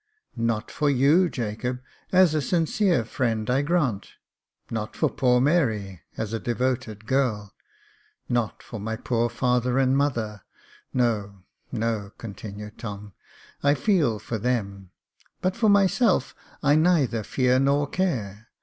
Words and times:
"Not 0.35 0.71
for 0.71 0.89
you, 0.89 1.29
Jacob, 1.29 1.79
as 2.11 2.33
a 2.33 2.41
sincere 2.41 3.05
friend, 3.05 3.47
I 3.51 3.61
grant 3.61 4.13
\ 4.41 4.71
not 4.71 4.95
for 4.95 5.11
poor 5.11 5.39
Mary, 5.39 6.01
as 6.17 6.33
a 6.33 6.39
devoted 6.39 7.05
girl; 7.05 7.53
not 8.27 8.63
for 8.63 8.79
my 8.79 8.95
poor 8.95 9.29
father 9.29 9.77
and 9.77 9.95
mother— 9.95 10.41
no, 10.91 11.43
no," 11.71 12.13
continued 12.17 12.79
Tom." 12.79 13.13
I 13.61 13.75
feel 13.75 14.17
for 14.17 14.39
them, 14.39 14.89
but 15.39 15.55
for 15.55 15.69
myself 15.69 16.33
I 16.63 16.73
neither 16.75 17.21
fear 17.21 17.59
nor 17.59 17.85
care. 17.85 18.47